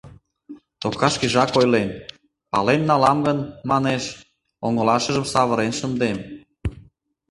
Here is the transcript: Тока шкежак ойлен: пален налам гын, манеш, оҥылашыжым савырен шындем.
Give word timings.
Тока 0.81 1.07
шкежак 1.13 1.49
ойлен: 1.59 1.89
пален 2.51 2.81
налам 2.89 3.17
гын, 3.27 3.39
манеш, 3.69 4.03
оҥылашыжым 4.65 5.25
савырен 5.33 5.73
шындем. 5.79 6.17